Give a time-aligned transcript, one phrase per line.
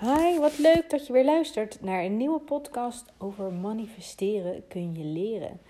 [0.00, 5.04] Hi, wat leuk dat je weer luistert naar een nieuwe podcast over manifesteren kun je
[5.04, 5.60] leren.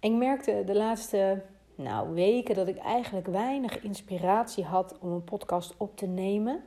[0.00, 1.42] Ik merkte de laatste
[1.74, 6.64] nou, weken dat ik eigenlijk weinig inspiratie had om een podcast op te nemen.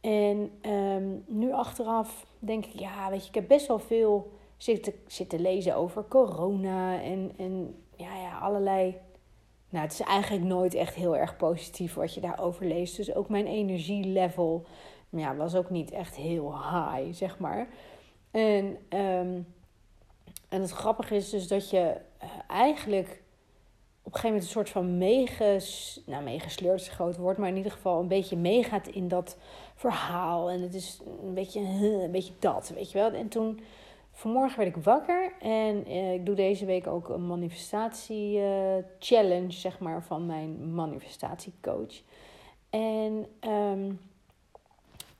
[0.00, 4.92] En ehm, nu achteraf denk ik, ja, weet je, ik heb best wel veel zitten,
[5.06, 8.96] zitten lezen over corona en, en ja, ja, allerlei.
[9.70, 12.96] Nou, het is eigenlijk nooit echt heel erg positief wat je daarover leest.
[12.96, 14.66] Dus ook mijn energielevel
[15.08, 17.68] ja, was ook niet echt heel high, zeg maar.
[18.30, 19.46] En, um,
[20.48, 23.22] en het grappige is dus dat je uh, eigenlijk
[24.02, 27.56] op een gegeven moment een soort van meeges, nou, meegesleurd is groot woord, maar in
[27.56, 29.36] ieder geval een beetje meegaat in dat
[29.74, 30.50] verhaal.
[30.50, 31.60] En het is een beetje,
[32.04, 33.10] een beetje dat, weet je wel.
[33.10, 33.60] En toen,
[34.12, 39.52] vanmorgen werd ik wakker en uh, ik doe deze week ook een manifestatie uh, challenge,
[39.52, 42.02] zeg maar, van mijn manifestatiecoach.
[42.70, 44.00] En um,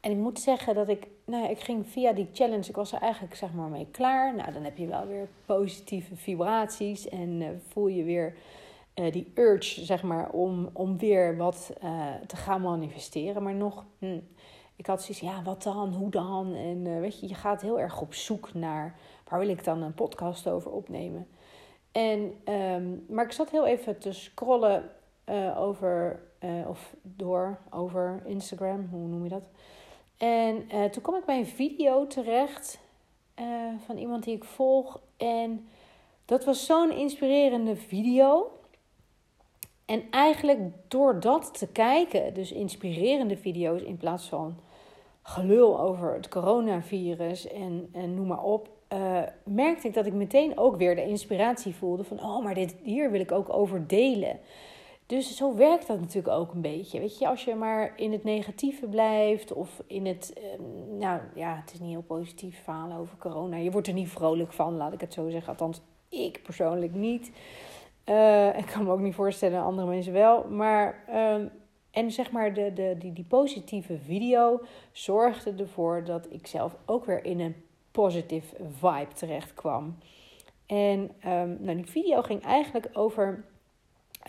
[0.01, 3.01] en ik moet zeggen dat ik, nou ik ging via die challenge, ik was er
[3.01, 4.35] eigenlijk zeg maar mee klaar.
[4.35, 8.37] Nou, dan heb je wel weer positieve vibraties en uh, voel je weer
[8.95, 13.43] uh, die urge, zeg maar, om, om weer wat uh, te gaan manifesteren.
[13.43, 14.21] Maar nog, hm,
[14.77, 16.55] ik had zoiets, ja, wat dan, hoe dan?
[16.55, 19.95] En weet je, je gaat heel erg op zoek naar, waar wil ik dan een
[19.95, 21.27] podcast over opnemen?
[21.93, 24.91] En, um, maar ik zat heel even te scrollen
[25.57, 26.23] over,
[26.67, 29.43] of door, over Instagram, hoe noem je dat?
[30.19, 32.79] En uh, toen kwam ik bij een video terecht
[33.41, 33.47] uh,
[33.87, 35.01] van iemand die ik volg.
[35.17, 35.69] En
[36.25, 38.51] dat was zo'n inspirerende video.
[39.85, 44.57] En eigenlijk door dat te kijken, dus inspirerende video's in plaats van
[45.23, 50.59] gelul over het coronavirus en, en noem maar op, uh, merkte ik dat ik meteen
[50.59, 54.39] ook weer de inspiratie voelde van, oh, maar dit, hier wil ik ook over delen.
[55.09, 57.01] Dus zo werkt dat natuurlijk ook een beetje.
[57.01, 60.45] Weet je, als je maar in het negatieve blijft of in het, uh,
[60.99, 63.57] nou ja, het is niet heel positief verhaal over corona.
[63.57, 65.49] Je wordt er niet vrolijk van, laat ik het zo zeggen.
[65.49, 67.33] Althans, ik persoonlijk niet.
[68.05, 70.45] Uh, ik kan me ook niet voorstellen, andere mensen wel.
[70.49, 71.35] Maar, uh,
[71.91, 74.61] en zeg maar, de, de, die, die positieve video
[74.93, 77.57] zorgde ervoor dat ik zelf ook weer in een
[77.91, 79.99] positive vibe terecht kwam.
[80.67, 83.45] En um, nou, die video ging eigenlijk over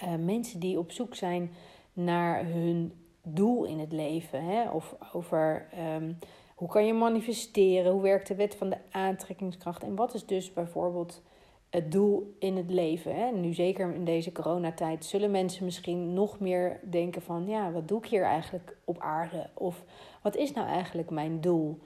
[0.04, 1.52] uh, mensen die op zoek zijn
[1.94, 2.94] naar hun
[3.24, 4.44] doel in het leven.
[4.44, 4.70] Hè?
[4.70, 6.18] Of over um,
[6.56, 10.54] hoe kan je manifesteren, hoe werkt de wet van de aantrekkingskracht en wat is dus
[10.54, 11.22] bijvoorbeeld
[11.70, 13.16] het doel in het leven.
[13.16, 13.32] Hè?
[13.32, 17.98] Nu zeker in deze coronatijd zullen mensen misschien nog meer denken van ja, wat doe
[17.98, 19.50] ik hier eigenlijk op aarde?
[19.54, 19.84] Of
[20.22, 21.80] wat is nou eigenlijk mijn doel?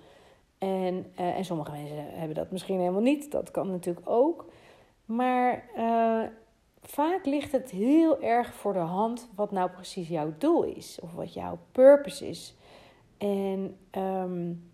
[0.57, 3.31] En, uh, en sommige mensen hebben dat misschien helemaal niet.
[3.31, 4.45] Dat kan natuurlijk ook.
[5.06, 6.24] Maar uh,
[6.83, 11.13] vaak ligt het heel erg voor de hand wat nou precies jouw doel is of
[11.13, 12.55] wat jouw purpose is.
[13.17, 14.71] En um,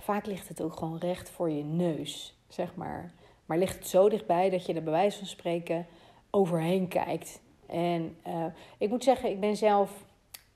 [0.00, 3.12] vaak ligt het ook gewoon recht voor je neus, zeg maar.
[3.46, 5.86] Maar ligt het zo dichtbij dat je er bij wijze van spreken
[6.30, 7.40] overheen kijkt.
[7.66, 8.44] En uh,
[8.78, 10.04] ik moet zeggen, ik ben zelf,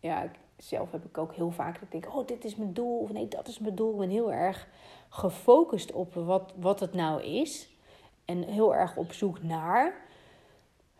[0.00, 2.98] ja, zelf heb ik ook heel vaak dat ik denk, oh, dit is mijn doel,
[2.98, 3.92] of nee, dat is mijn doel.
[3.92, 4.68] Ik ben heel erg
[5.08, 7.68] gefocust op wat, wat het nou is.
[8.24, 10.05] En heel erg op zoek naar.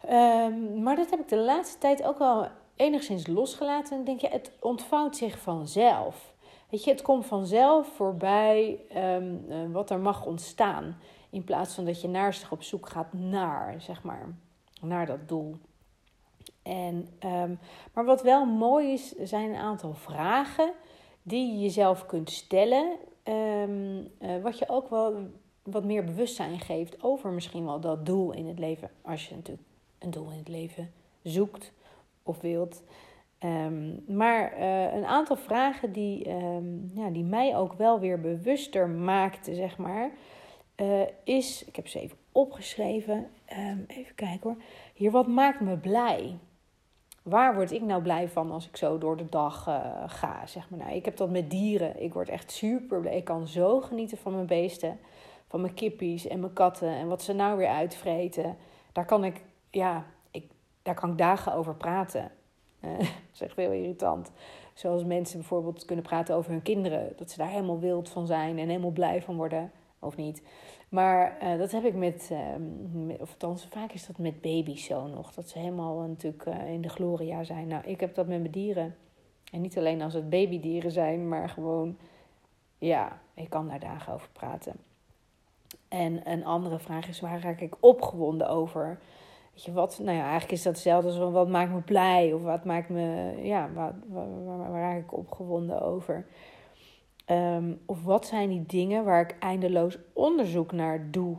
[0.05, 3.97] Um, maar dat heb ik de laatste tijd ook wel enigszins losgelaten.
[3.99, 6.35] En denk je, het ontvouwt zich vanzelf.
[6.71, 10.99] Weet je, het komt vanzelf voorbij um, uh, wat er mag ontstaan.
[11.31, 14.35] In plaats van dat je naastig op zoek gaat naar, zeg maar,
[14.81, 15.57] naar dat doel.
[16.63, 17.59] En, um,
[17.93, 20.73] maar wat wel mooi is, zijn een aantal vragen
[21.23, 22.97] die je jezelf kunt stellen.
[23.25, 25.15] Uh, wat je ook wel
[25.63, 28.91] wat meer bewustzijn geeft over misschien wel dat doel in het leven.
[29.03, 29.67] Als je natuurlijk
[29.99, 30.93] een doel in het leven
[31.23, 31.73] zoekt
[32.23, 32.83] of wilt.
[33.45, 38.89] Um, maar uh, een aantal vragen die, um, ja, die mij ook wel weer bewuster
[38.89, 40.11] maakten, zeg maar,
[40.77, 44.63] uh, is, ik heb ze even opgeschreven, um, even kijken hoor.
[44.95, 46.39] Hier, wat maakt me blij?
[47.23, 50.47] Waar word ik nou blij van als ik zo door de dag uh, ga?
[50.47, 50.79] Zeg maar.
[50.79, 52.03] nou, ik heb dat met dieren.
[52.03, 53.17] Ik word echt super blij.
[53.17, 54.99] Ik kan zo genieten van mijn beesten,
[55.49, 58.57] van mijn kippies en mijn katten en wat ze nou weer uitvreten.
[58.93, 59.43] Daar kan ik
[59.77, 60.51] ja, ik,
[60.83, 62.31] daar kan ik dagen over praten.
[62.81, 64.33] Uh, dat is echt heel irritant.
[64.75, 67.13] Zoals mensen bijvoorbeeld kunnen praten over hun kinderen.
[67.17, 69.71] Dat ze daar helemaal wild van zijn en helemaal blij van worden.
[69.99, 70.43] Of niet.
[70.89, 72.39] Maar uh, dat heb ik met, uh,
[72.93, 75.33] met, of althans vaak is dat met baby's zo nog.
[75.33, 77.69] Dat ze helemaal natuurlijk uh, in de gloria zijn.
[77.69, 78.97] Nou, ik heb dat met mijn dieren.
[79.53, 81.99] En niet alleen als het babydieren zijn, maar gewoon,
[82.79, 84.75] ja, ik kan daar dagen over praten.
[85.89, 88.99] En een andere vraag is, waar raak ik opgewonden over?
[89.57, 89.99] Weet je wat?
[89.99, 93.35] Nou ja, eigenlijk is dat hetzelfde als wat maakt me blij of wat maakt me,
[93.43, 96.27] ja, wat, waar, waar, waar raak ik opgewonden over.
[97.25, 101.37] Ehm, of wat zijn die dingen waar ik eindeloos onderzoek naar doe?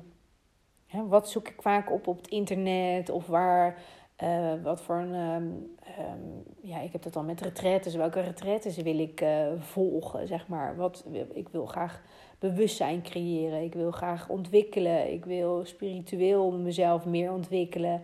[1.07, 3.81] wat zoek ik vaak op op het internet of waar,
[4.23, 7.95] uh, wat voor een, um, um, ja, ik heb dat dan met retraites.
[7.95, 10.75] Welke retraites wil ik uh, volgen, zeg maar?
[10.75, 12.01] Wat, ik wil graag
[12.39, 13.63] bewustzijn creëren.
[13.63, 15.13] Ik wil graag ontwikkelen.
[15.13, 18.01] Ik wil spiritueel mezelf meer ontwikkelen.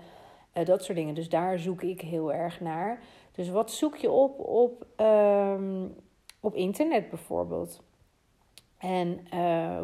[0.58, 1.16] Uh, dat soort dingen.
[1.16, 3.00] Dus daar zoek ik heel erg naar.
[3.32, 5.96] Dus wat zoek je op op, um,
[6.40, 7.82] op internet bijvoorbeeld?
[8.78, 9.28] En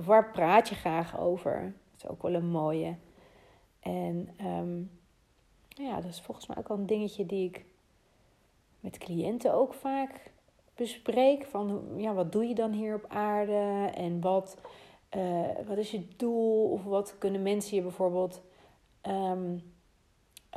[0.06, 1.62] waar praat je graag over?
[1.62, 2.96] Dat is ook wel een mooie.
[3.80, 4.30] En
[5.80, 7.66] ja, dat is volgens mij ook wel een dingetje die ik
[8.80, 10.32] met cliënten ook vaak
[10.76, 11.46] bespreek.
[11.46, 13.90] Van ja, wat doe je dan hier op aarde?
[13.94, 14.58] En wat,
[15.18, 16.72] uh, wat is je doel?
[16.72, 18.42] Of wat kunnen mensen je bijvoorbeeld
[19.08, 19.64] um,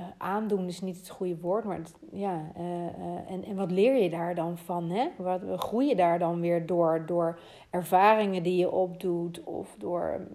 [0.00, 0.66] uh, aandoen?
[0.66, 1.80] Is niet het goede woord, maar
[2.10, 2.52] ja.
[2.58, 4.90] Uh, en, en wat leer je daar dan van?
[4.90, 5.08] Hè?
[5.16, 7.06] Wat groei je daar dan weer door?
[7.06, 7.38] Door
[7.70, 10.26] ervaringen die je opdoet of door,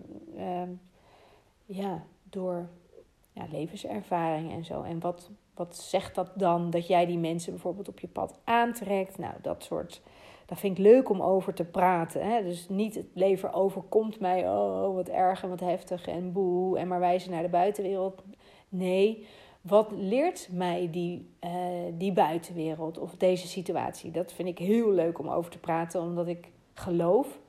[1.65, 2.69] ja, door
[3.37, 4.81] ja, levenservaring en zo.
[4.81, 9.17] En wat, wat zegt dat dan dat jij die mensen bijvoorbeeld op je pad aantrekt?
[9.17, 10.01] Nou, dat soort.
[10.45, 12.25] Dat vind ik leuk om over te praten.
[12.25, 12.43] Hè?
[12.43, 16.87] Dus niet het leven overkomt mij, oh wat erg en wat heftig en boe, en
[16.87, 18.23] maar wijzen naar de buitenwereld.
[18.69, 19.25] Nee,
[19.61, 21.51] wat leert mij die, uh,
[21.93, 24.11] die buitenwereld of deze situatie?
[24.11, 27.39] Dat vind ik heel leuk om over te praten, omdat ik geloof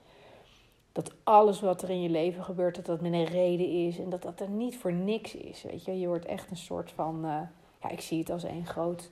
[1.03, 3.99] dat alles wat er in je leven gebeurt, dat dat met een reden is.
[3.99, 5.63] En dat dat er niet voor niks is.
[5.63, 7.25] Weet je, je wordt echt een soort van.
[7.25, 7.41] Uh,
[7.83, 9.11] ja, ik zie het als een groot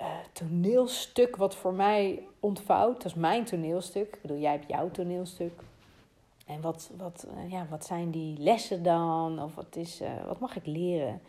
[0.00, 2.96] uh, toneelstuk wat voor mij ontvouwt.
[2.96, 4.14] Dat is mijn toneelstuk.
[4.14, 5.60] Ik bedoel, jij hebt jouw toneelstuk.
[6.46, 9.42] En wat, wat, uh, ja, wat zijn die lessen dan?
[9.42, 11.20] Of wat, is, wat mag ik leren?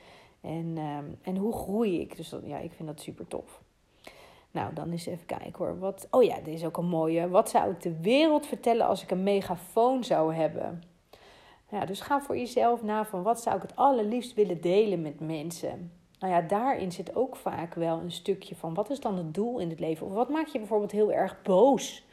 [0.42, 0.77] En,
[1.21, 2.18] en hoe groei ik?
[2.18, 3.62] Dus ja, ik vind dat super tof.
[4.51, 5.79] Nou, dan eens even kijken hoor.
[5.79, 7.29] Wat, oh ja, dit is ook een mooie.
[7.29, 10.83] Wat zou ik de wereld vertellen als ik een megafoon zou hebben?
[11.69, 15.19] Ja, dus ga voor jezelf na van wat zou ik het allerliefst willen delen met
[15.19, 15.91] mensen.
[16.19, 19.59] Nou ja, daarin zit ook vaak wel een stukje van wat is dan het doel
[19.59, 20.07] in het leven?
[20.07, 22.05] Of wat maakt je bijvoorbeeld heel erg boos?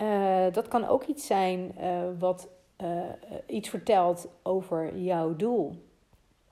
[0.00, 2.48] Uh, dat kan ook iets zijn uh, wat
[2.82, 3.00] uh,
[3.46, 5.72] iets vertelt over jouw doel.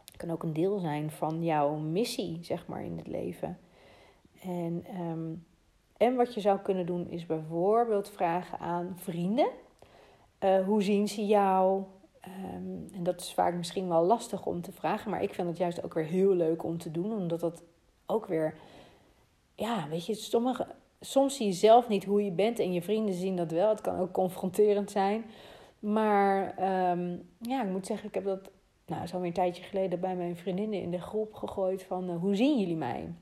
[0.04, 3.58] Het kan ook een deel zijn van jouw missie, zeg maar, in het leven.
[4.42, 5.46] En, um,
[5.96, 9.48] en wat je zou kunnen doen is bijvoorbeeld vragen aan vrienden.
[10.44, 11.82] Uh, hoe zien ze jou?
[12.54, 15.56] Um, en dat is vaak misschien wel lastig om te vragen, maar ik vind het
[15.56, 17.62] juist ook weer heel leuk om te doen, omdat dat
[18.06, 18.54] ook weer,
[19.54, 20.14] ja, weet je,
[21.00, 23.68] soms zie je zelf niet hoe je bent en je vrienden zien dat wel.
[23.68, 25.24] Het kan ook confronterend zijn.
[25.78, 26.48] Maar
[26.90, 28.50] um, ja, ik moet zeggen, ik heb dat
[28.86, 32.16] nou, zo weer een tijdje geleden bij mijn vriendinnen in de groep gegooid van uh,
[32.16, 33.12] hoe zien jullie mij?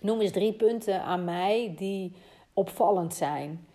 [0.00, 2.12] Noem eens drie punten aan mij die
[2.52, 3.66] opvallend zijn.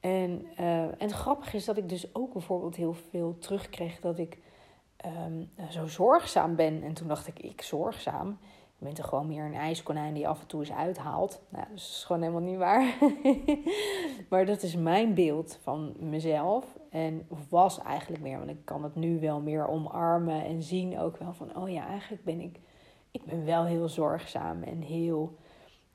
[0.00, 4.18] En, uh, en het grappige is dat ik dus ook bijvoorbeeld heel veel terugkreeg dat
[4.18, 4.38] ik
[5.26, 6.82] um, zo zorgzaam ben.
[6.82, 8.38] En toen dacht ik, ik zorgzaam?
[8.78, 11.40] Je bent er gewoon meer een ijskonijn die af en toe eens uithaalt.
[11.48, 12.94] Nou, dat is gewoon helemaal niet waar.
[14.30, 16.78] maar dat is mijn beeld van mezelf.
[16.90, 21.16] En was eigenlijk meer, want ik kan het nu wel meer omarmen en zien ook
[21.16, 22.60] wel van, oh ja, eigenlijk ben ik,
[23.10, 25.36] ik ben wel heel zorgzaam en heel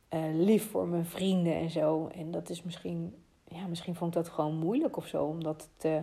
[0.10, 2.08] uh, lief voor mijn vrienden en zo.
[2.08, 3.16] En dat is misschien,
[3.48, 6.02] ja, misschien vond ik dat gewoon moeilijk of zo om dat te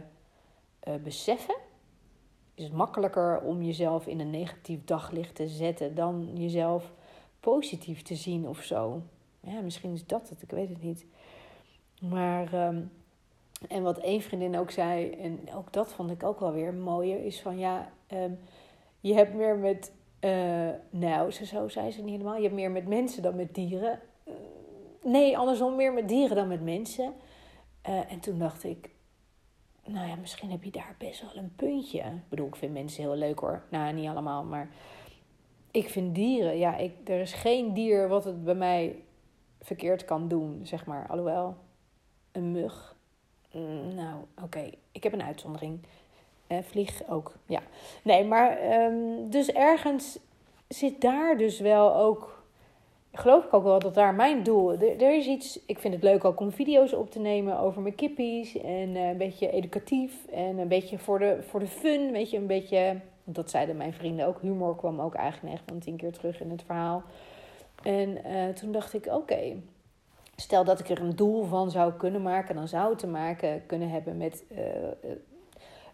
[0.88, 1.56] uh, beseffen.
[2.54, 6.92] Is het makkelijker om jezelf in een negatief daglicht te zetten dan jezelf
[7.40, 9.02] positief te zien of zo?
[9.40, 11.06] Ja, misschien is dat het, ik weet het niet.
[12.00, 12.92] Maar, um,
[13.68, 17.24] en wat één vriendin ook zei, en ook dat vond ik ook wel weer mooier,
[17.24, 18.38] is van ja, um,
[19.00, 19.92] je hebt meer met
[20.24, 22.36] uh, nou, zo zei ze niet helemaal.
[22.36, 24.00] Je hebt meer met mensen dan met dieren.
[24.28, 24.34] Uh,
[25.02, 27.14] nee, andersom, meer met dieren dan met mensen.
[27.88, 28.90] Uh, en toen dacht ik,
[29.84, 31.98] nou ja, misschien heb je daar best wel een puntje.
[31.98, 33.62] Ik bedoel, ik vind mensen heel leuk hoor.
[33.70, 34.68] Nou, niet allemaal, maar
[35.70, 39.02] ik vind dieren, ja, ik, er is geen dier wat het bij mij
[39.60, 41.08] verkeerd kan doen, zeg maar.
[41.08, 41.56] Alhoewel,
[42.32, 42.96] een mug.
[43.52, 45.80] Mm, nou, oké, ik heb een uitzondering.
[46.46, 47.60] Eh, vlieg ook, ja.
[48.02, 50.18] Nee, maar um, dus ergens
[50.68, 52.42] zit daar dus wel ook...
[53.12, 54.72] Geloof ik ook wel dat daar mijn doel...
[54.72, 55.60] Er, er, is iets...
[55.66, 58.56] Ik vind het leuk ook om video's op te nemen over mijn kippies.
[58.56, 60.26] En uh, een beetje educatief.
[60.26, 62.12] En een beetje voor de, voor de fun.
[62.12, 63.00] Weet je, een beetje...
[63.24, 64.40] Dat zeiden mijn vrienden ook.
[64.40, 67.02] Humor kwam ook eigenlijk echt van tien keer terug in het verhaal.
[67.82, 69.56] En uh, toen dacht ik, oké...
[70.36, 73.66] Stel dat ik er een doel van zou kunnen maken, dan zou het te maken
[73.66, 74.44] kunnen hebben met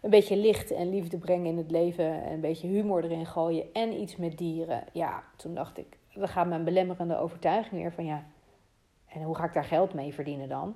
[0.01, 2.23] een beetje licht en liefde brengen in het leven.
[2.23, 4.83] En een beetje humor erin gooien en iets met dieren.
[4.93, 8.25] Ja, toen dacht ik, dan gaat mijn belemmerende overtuiging weer van ja.
[9.07, 10.75] En hoe ga ik daar geld mee verdienen dan?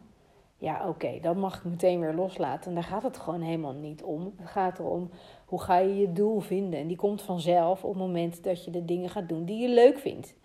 [0.57, 2.69] ja, oké, dan mag ik meteen weer loslaten.
[2.69, 4.33] En daar gaat het gewoon helemaal niet om.
[4.37, 5.09] Het gaat erom
[5.45, 6.79] hoe ga je je doel vinden.
[6.79, 9.69] En die komt vanzelf op het moment dat je de dingen gaat doen die je
[9.69, 10.35] leuk vindt.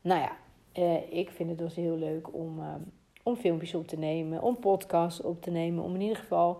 [0.00, 0.36] Nou ja,
[0.72, 2.74] eh, ik vind het dus heel leuk om, uh,
[3.22, 6.58] om filmpjes op te nemen, om podcasts op te nemen, om in ieder geval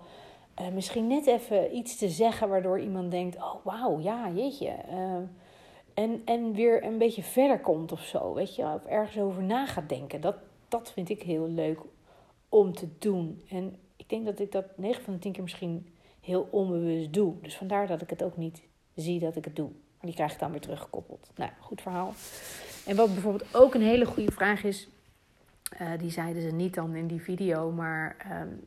[0.61, 4.75] uh, misschien net even iets te zeggen waardoor iemand denkt: oh wauw, ja, jeetje.
[5.95, 9.67] en, en weer een beetje verder komt of zo, weet je, of ergens over na
[9.67, 10.21] gaat denken.
[10.21, 10.37] Dat,
[10.69, 11.79] dat vind ik heel leuk
[12.49, 13.43] om te doen.
[13.49, 15.87] En ik denk dat ik dat 9 van de 10 keer misschien
[16.21, 17.35] heel onbewust doe.
[17.43, 18.63] Dus vandaar dat ik het ook niet
[18.95, 19.69] zie dat ik het doe.
[19.69, 21.31] Maar die krijg ik dan weer teruggekoppeld.
[21.35, 22.15] Nou, goed verhaal.
[22.87, 24.89] En wat bijvoorbeeld ook een hele goede vraag is,
[25.81, 28.61] uh, die zeiden ze niet dan in die video, maar um,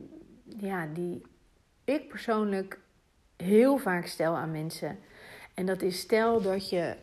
[0.59, 1.21] ja, die
[1.91, 2.79] ik persoonlijk
[3.35, 4.99] heel vaak stel aan mensen.
[5.53, 6.95] En dat is stel dat je,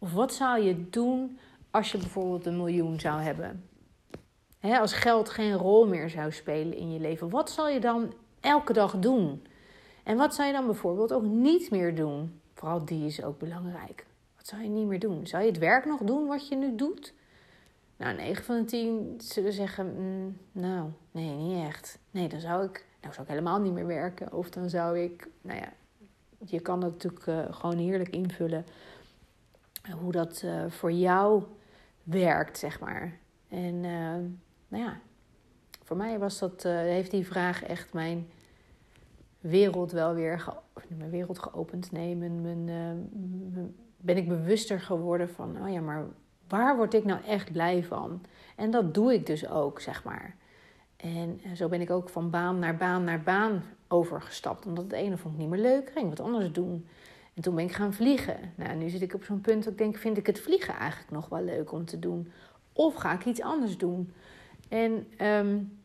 [0.00, 1.38] of wat zou je doen
[1.70, 3.68] als je bijvoorbeeld een miljoen zou hebben?
[4.58, 8.14] He, als geld geen rol meer zou spelen in je leven, wat zal je dan
[8.40, 9.46] elke dag doen?
[10.02, 12.40] En wat zou je dan bijvoorbeeld ook niet meer doen?
[12.54, 14.06] Vooral die is ook belangrijk.
[14.36, 15.26] Wat zou je niet meer doen?
[15.26, 17.14] Zou je het werk nog doen wat je nu doet?
[17.96, 21.98] Nou, 9 van de 10 zullen zeggen: mm, Nou, nee, niet echt.
[22.10, 24.32] Nee, dan zou ik, nou, zou ik helemaal niet meer werken.
[24.32, 25.72] Of dan zou ik, nou ja,
[26.38, 28.64] je kan natuurlijk uh, gewoon heerlijk invullen.
[30.00, 31.42] Hoe dat uh, voor jou
[32.02, 33.18] werkt, zeg maar.
[33.48, 33.80] En
[34.68, 35.00] nou ja,
[35.82, 38.28] voor mij was dat, heeft die vraag echt mijn
[39.40, 40.52] wereld wel weer ge
[40.88, 41.92] mijn wereld geopend.
[41.92, 46.04] Nee, mijn, mijn, ben ik bewuster geworden van, oh ja, maar
[46.48, 48.24] waar word ik nou echt blij van?
[48.56, 50.36] En dat doe ik dus ook, zeg maar.
[51.02, 54.66] En zo ben ik ook van baan naar baan naar baan overgestapt.
[54.66, 56.86] Omdat het ene vond ik niet meer leuk, ging wat anders doen.
[57.34, 58.52] En toen ben ik gaan vliegen.
[58.54, 61.10] Nou, nu zit ik op zo'n punt dat ik denk, vind ik het vliegen eigenlijk
[61.10, 62.32] nog wel leuk om te doen?
[62.72, 64.12] Of ga ik iets anders doen?
[64.68, 65.78] En um,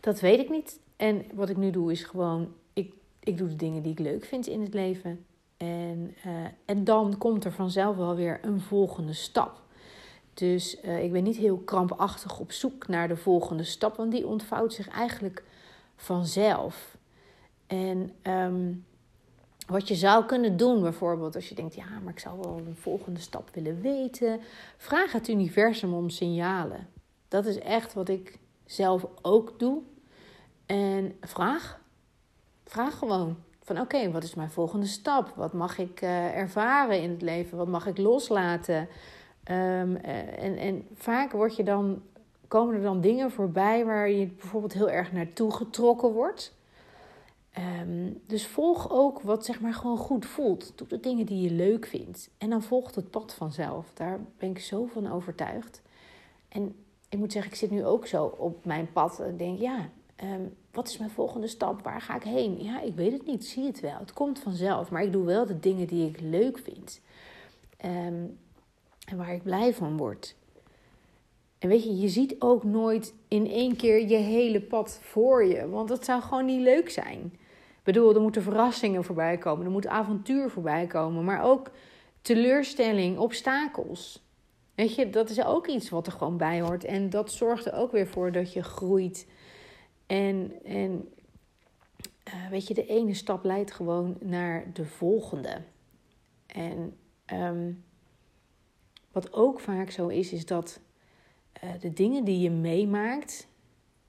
[0.00, 0.80] dat weet ik niet.
[0.96, 4.24] En wat ik nu doe is gewoon, ik, ik doe de dingen die ik leuk
[4.24, 5.24] vind in het leven.
[5.56, 6.32] En, uh,
[6.64, 9.63] en dan komt er vanzelf wel weer een volgende stap.
[10.34, 14.26] Dus uh, ik ben niet heel krampachtig op zoek naar de volgende stap, want die
[14.26, 15.44] ontvouwt zich eigenlijk
[15.96, 16.96] vanzelf.
[17.66, 18.84] En um,
[19.66, 22.76] wat je zou kunnen doen, bijvoorbeeld als je denkt, ja, maar ik zou wel een
[22.76, 24.40] volgende stap willen weten,
[24.76, 26.88] vraag het universum om signalen.
[27.28, 29.82] Dat is echt wat ik zelf ook doe.
[30.66, 31.80] En vraag.
[32.64, 33.36] Vraag gewoon.
[33.62, 35.32] Van oké, wat is mijn volgende stap?
[35.36, 37.58] Wat mag ik uh, ervaren in het leven?
[37.58, 38.88] Wat mag ik loslaten?
[39.50, 42.02] Um, uh, en, en vaak word je dan,
[42.48, 46.54] komen er dan dingen voorbij waar je bijvoorbeeld heel erg naartoe getrokken wordt.
[47.80, 50.72] Um, dus volg ook wat zeg maar gewoon goed voelt.
[50.74, 52.30] Doe de dingen die je leuk vindt.
[52.38, 53.90] En dan volgt het pad vanzelf.
[53.94, 55.82] Daar ben ik zo van overtuigd.
[56.48, 56.74] En
[57.08, 59.20] ik moet zeggen, ik zit nu ook zo op mijn pad.
[59.20, 59.88] En denk, ja,
[60.22, 61.82] um, wat is mijn volgende stap?
[61.82, 62.62] Waar ga ik heen?
[62.62, 63.44] Ja, ik weet het niet.
[63.44, 63.98] Zie het wel.
[63.98, 64.90] Het komt vanzelf.
[64.90, 67.00] Maar ik doe wel de dingen die ik leuk vind.
[67.84, 68.38] Um,
[69.04, 70.36] en waar ik blij van word.
[71.58, 75.68] En weet je, je ziet ook nooit in één keer je hele pad voor je.
[75.68, 77.20] Want dat zou gewoon niet leuk zijn.
[77.84, 79.64] Ik bedoel, er moeten verrassingen voorbij komen.
[79.64, 81.24] Er moet avontuur voorbij komen.
[81.24, 81.70] Maar ook
[82.22, 84.22] teleurstelling, obstakels.
[84.74, 86.84] Weet je, dat is ook iets wat er gewoon bij hoort.
[86.84, 89.26] En dat zorgt er ook weer voor dat je groeit.
[90.06, 91.08] En, en
[92.28, 95.62] uh, weet je, de ene stap leidt gewoon naar de volgende.
[96.46, 96.96] En
[97.32, 97.83] um,
[99.14, 100.80] wat ook vaak zo is, is dat
[101.64, 103.46] uh, de dingen die je meemaakt,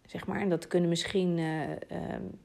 [0.06, 2.40] zeg maar, en dat kunnen misschien uh, um,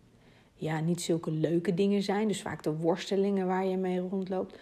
[0.54, 4.58] ja, niet zulke leuke dingen zijn, dus vaak de worstelingen waar je mee rondloopt.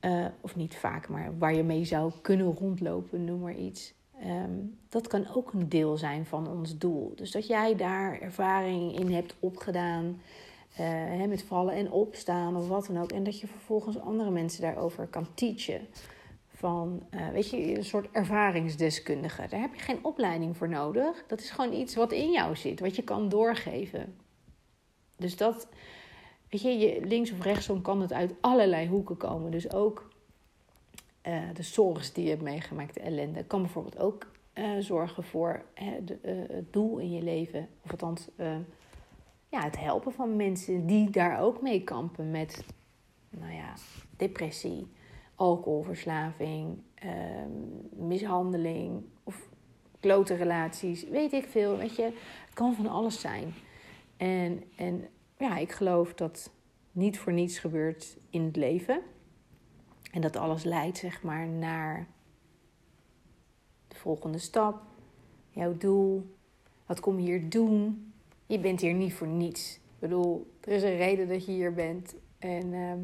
[0.00, 3.94] Uh, of niet vaak, maar waar je mee zou kunnen rondlopen, noem maar iets.
[4.24, 7.12] Um, dat kan ook een deel zijn van ons doel.
[7.14, 10.20] Dus dat jij daar ervaring in hebt opgedaan.
[11.28, 13.12] Met vallen en opstaan of wat dan ook.
[13.12, 15.80] En dat je vervolgens andere mensen daarover kan teachen.
[16.56, 19.46] Van, uh, weet je, een soort ervaringsdeskundige.
[19.48, 21.24] Daar heb je geen opleiding voor nodig.
[21.26, 24.16] Dat is gewoon iets wat in jou zit, wat je kan doorgeven.
[25.16, 25.68] Dus dat,
[26.48, 29.50] weet je, je links of rechtsom kan het uit allerlei hoeken komen.
[29.50, 30.08] Dus ook
[31.26, 35.64] uh, de zorgen die je hebt meegemaakt, de ellende, kan bijvoorbeeld ook uh, zorgen voor
[35.74, 37.68] het doel in je leven.
[37.84, 38.28] Of althans,
[39.48, 42.64] ja, het helpen van mensen die daar ook mee kampen met,
[43.30, 43.74] nou ja,
[44.16, 44.86] depressie,
[45.36, 46.78] alcoholverslaving,
[47.90, 49.48] mishandeling of
[50.00, 51.76] klote relaties, weet ik veel.
[51.76, 52.02] Weet je,
[52.46, 53.54] het kan van alles zijn.
[54.16, 56.50] En, en ja, ik geloof dat
[56.92, 59.00] niet voor niets gebeurt in het leven.
[60.12, 62.06] En dat alles leidt, zeg maar, naar
[63.88, 64.82] de volgende stap,
[65.50, 66.34] jouw doel,
[66.86, 68.12] Wat kom je hier doen?
[68.46, 69.74] Je bent hier niet voor niets.
[69.74, 72.14] Ik bedoel, er is een reden dat je hier bent.
[72.38, 72.98] En, ehm,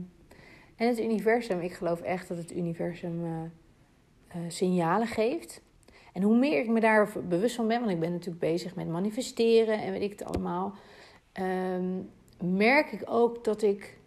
[0.82, 5.62] en het universum, ik geloof echt dat het universum uh, signalen geeft.
[6.12, 8.88] En hoe meer ik me daar bewust van ben, want ik ben natuurlijk bezig met
[8.88, 10.74] manifesteren en weet ik het allemaal,
[11.32, 12.00] ehm,
[12.40, 13.98] merk ik ook dat ik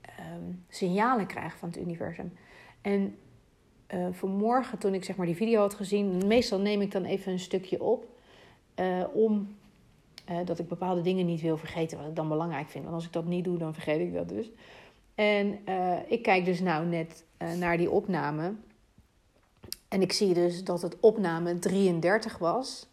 [0.00, 2.32] ehm, signalen krijg van het universum.
[2.80, 3.16] En
[3.94, 7.32] uh, vanmorgen, toen ik zeg maar die video had gezien, meestal neem ik dan even
[7.32, 8.06] een stukje op
[8.80, 9.56] uh, om
[10.44, 12.84] dat ik bepaalde dingen niet wil vergeten, wat ik dan belangrijk vind.
[12.84, 14.50] Want als ik dat niet doe, dan vergeet ik dat dus.
[15.14, 15.58] En
[16.08, 17.24] ik kijk dus nou net
[17.58, 18.54] naar die opname.
[19.88, 22.86] En ik zie dus dat het opname 33 was.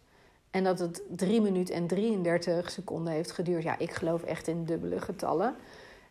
[0.50, 3.62] En dat het 3 minuten en 33 seconden heeft geduurd.
[3.62, 5.54] Ja, ik geloof echt in dubbele getallen.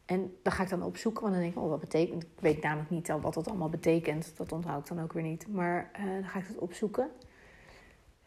[0.06, 2.24] En dan ga ik dan opzoeken, want dan denk ik, oh, wat betekent...
[2.24, 4.32] Ik weet namelijk niet wat dat allemaal betekent.
[4.38, 5.48] Dat onthoud ik dan ook weer niet.
[5.48, 7.10] Maar uh, dan ga ik dat opzoeken.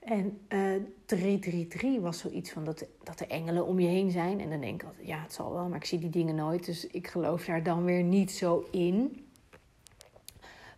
[0.05, 4.41] En uh, eh, 333 was zoiets van dat, dat er engelen om je heen zijn.
[4.41, 6.67] En dan denk ik altijd, ja, het zal wel, maar ik zie die dingen nooit.
[6.67, 9.27] Dus ik geloof daar dan weer niet zo in.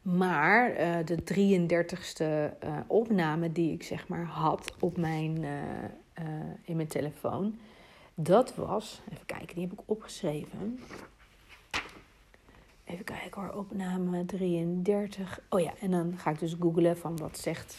[0.03, 5.45] Maar uh, de 33ste uh, opname die ik zeg maar had op mijn,
[6.63, 7.59] in mijn telefoon,
[8.15, 10.81] dat was, even kijken, die heb ik opgeschreven.
[12.85, 15.41] Even kijken hoor, opname 33.
[15.49, 17.77] Oh ja, en dan ga ik dus googlen van wat zegt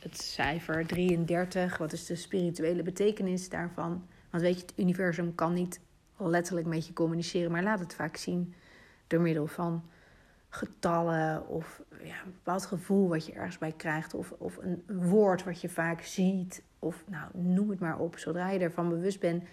[0.00, 4.06] het cijfer 33, wat is de spirituele betekenis daarvan.
[4.30, 5.80] Want weet je, het universum kan niet
[6.16, 8.54] letterlijk met je communiceren, maar laat het vaak zien
[9.06, 9.84] door middel van
[10.48, 14.14] getallen of ja, een bepaald gevoel wat je ergens bij krijgt.
[14.14, 16.62] Of, of een woord wat je vaak ziet.
[16.78, 18.18] Of nou, noem het maar op.
[18.18, 19.44] Zodra je ervan bewust bent,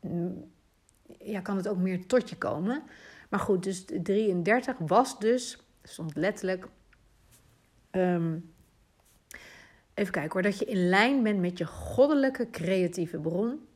[0.00, 0.50] mm,
[1.18, 2.82] ja, kan het ook meer tot je komen.
[3.28, 6.68] Maar goed, dus 33 was dus, stond letterlijk.
[7.90, 8.38] Ehm,
[9.94, 13.66] even kijken hoor, dat je in lijn bent met je goddelijke creatieve bron.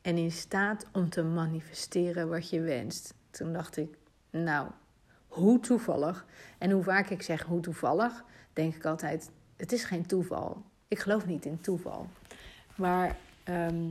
[0.00, 3.14] En in staat om te manifesteren wat je wenst.
[3.30, 3.98] Toen dacht ik,
[4.30, 4.68] nou,
[5.28, 6.26] hoe toevallig.
[6.58, 10.62] En hoe vaak ik zeg hoe toevallig, denk ik altijd: het is geen toeval.
[10.88, 12.06] Ik geloof niet in toeval.
[12.74, 13.88] Maar, ehm,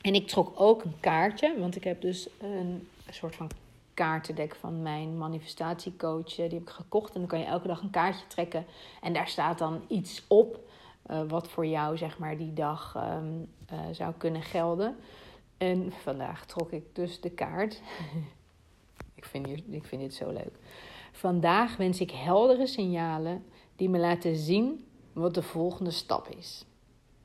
[0.00, 3.50] en ik trok ook een kaartje, want ik heb dus een soort van
[3.94, 6.34] kaartendek van mijn manifestatiecoach.
[6.34, 8.64] Die heb ik gekocht en dan kan je elke dag een kaartje trekken.
[9.00, 10.70] En daar staat dan iets op
[11.10, 14.96] uh, wat voor jou, zeg maar, die dag um, uh, zou kunnen gelden.
[15.56, 17.80] En vandaag trok ik dus de kaart.
[19.14, 20.58] Ik vind, hier, ik vind dit zo leuk.
[21.12, 23.44] Vandaag wens ik heldere signalen
[23.76, 26.64] die me laten zien wat de volgende stap is.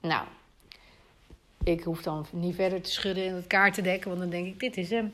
[0.02, 0.28] Nou,
[1.68, 4.78] ik hoef dan niet verder te schudden in het kaartendek, want dan denk ik, dit
[4.78, 5.14] is hem.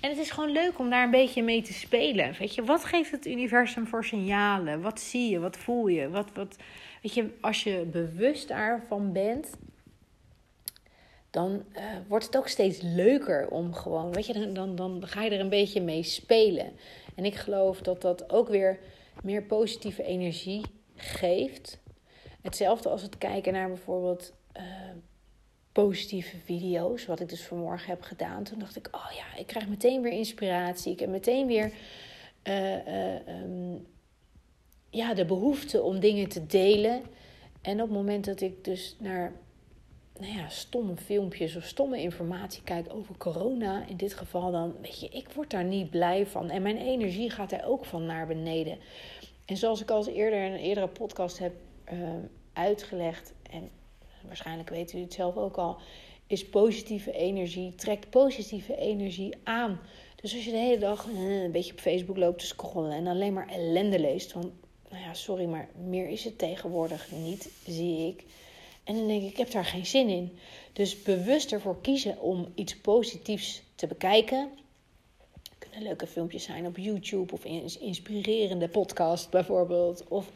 [0.00, 2.34] En het is gewoon leuk om daar een beetje mee te spelen.
[2.38, 4.80] Weet je, wat geeft het universum voor signalen?
[4.80, 5.38] Wat zie je?
[5.38, 6.08] Wat voel je?
[6.08, 6.56] Wat, wat,
[7.02, 9.50] weet je, als je bewust daarvan bent,
[11.30, 15.22] dan uh, wordt het ook steeds leuker om gewoon, weet je, dan, dan, dan ga
[15.22, 16.72] je er een beetje mee spelen.
[17.14, 18.78] En ik geloof dat dat ook weer
[19.22, 20.64] meer positieve energie
[20.96, 21.78] geeft.
[22.40, 24.62] Hetzelfde als het kijken naar bijvoorbeeld uh,
[25.72, 28.42] positieve video's, wat ik dus vanmorgen heb gedaan.
[28.44, 30.92] Toen dacht ik, oh ja, ik krijg meteen weer inspiratie.
[30.92, 31.72] Ik heb meteen weer
[32.44, 33.86] uh, um,
[34.90, 37.02] ja, de behoefte om dingen te delen.
[37.60, 39.32] En op het moment dat ik dus naar
[40.18, 45.00] nou ja, stomme filmpjes of stomme informatie kijk over corona, in dit geval dan, weet
[45.00, 46.50] je, ik word daar niet blij van.
[46.50, 48.78] En mijn energie gaat er ook van naar beneden.
[49.44, 51.52] En zoals ik al eerder in een eerdere podcast heb
[51.92, 52.08] uh,
[52.52, 53.70] uitgelegd, en
[54.26, 55.76] waarschijnlijk weten jullie het zelf ook al,
[56.26, 59.80] is positieve energie, trekt positieve energie aan.
[60.20, 63.06] Dus als je de hele dag uh, een beetje op Facebook loopt te scrollen en
[63.06, 64.52] alleen maar ellende leest, van,
[64.90, 68.24] nou ja, sorry, maar meer is het tegenwoordig niet, zie ik
[68.84, 70.38] en dan denk ik, ik heb daar geen zin in.
[70.72, 74.50] Dus bewust ervoor kiezen om iets positiefs te bekijken.
[75.78, 77.44] Leuke filmpjes zijn op YouTube of
[77.80, 80.08] inspirerende podcast bijvoorbeeld.
[80.08, 80.30] Of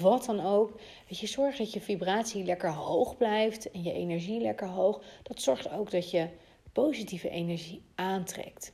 [0.00, 0.80] wat dan ook.
[1.08, 5.02] Dat je zorgt dat je vibratie lekker hoog blijft en je energie lekker hoog.
[5.22, 6.28] Dat zorgt ook dat je
[6.72, 8.72] positieve energie aantrekt.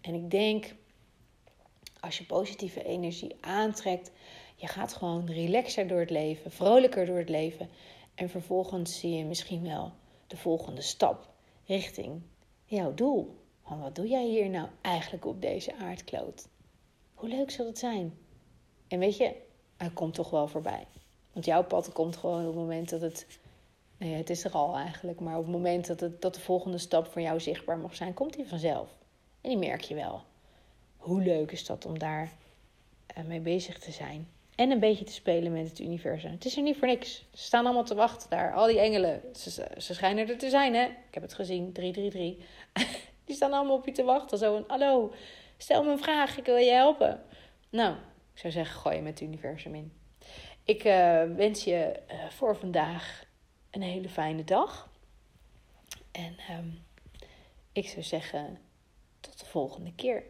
[0.00, 0.74] En ik denk,
[2.00, 4.10] als je positieve energie aantrekt,
[4.56, 7.68] je gaat gewoon relaxer door het leven, vrolijker door het leven.
[8.14, 9.92] En vervolgens zie je misschien wel
[10.26, 11.28] de volgende stap
[11.66, 12.22] richting
[12.64, 13.44] jouw doel.
[13.68, 16.48] Wat doe jij hier nou eigenlijk op deze aardkloot?
[17.14, 18.18] Hoe leuk zal het zijn?
[18.88, 19.34] En weet je,
[19.76, 20.86] hij komt toch wel voorbij.
[21.32, 23.26] Want jouw pad komt gewoon op het moment dat het.
[23.98, 25.20] Nee, het is er al eigenlijk.
[25.20, 28.14] Maar op het moment dat, het, dat de volgende stap voor jou zichtbaar mag zijn,
[28.14, 28.88] komt hij vanzelf.
[29.40, 30.22] En die merk je wel.
[30.96, 32.32] Hoe leuk is dat om daar
[33.06, 34.28] eh, mee bezig te zijn?
[34.54, 36.30] En een beetje te spelen met het universum.
[36.30, 37.24] Het is er niet voor niks.
[37.32, 38.54] Ze staan allemaal te wachten daar.
[38.54, 39.22] Al die engelen.
[39.32, 40.84] Ze, ze schijnen er te zijn, hè?
[40.84, 41.72] Ik heb het gezien.
[41.72, 43.05] 333.
[43.26, 44.38] Die staan allemaal op je te wachten.
[44.38, 45.12] Zo een, hallo,
[45.56, 46.38] stel me een vraag.
[46.38, 47.22] Ik wil je helpen.
[47.70, 47.94] Nou,
[48.32, 49.92] ik zou zeggen, gooi je met het universum in.
[50.64, 53.24] Ik uh, wens je uh, voor vandaag
[53.70, 54.90] een hele fijne dag.
[56.12, 56.84] En um,
[57.72, 58.58] ik zou zeggen,
[59.20, 60.22] tot de volgende keer.